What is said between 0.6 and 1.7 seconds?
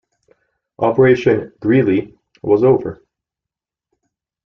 Operation